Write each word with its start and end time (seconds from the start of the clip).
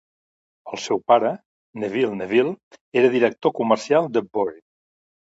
El 0.75 0.79
seu 0.83 0.99
pare, 1.09 1.33
Neville 1.83 2.17
Neville, 2.21 2.53
era 3.01 3.11
director 3.17 3.53
comercial 3.59 4.09
de 4.17 4.23
Bury. 4.31 4.57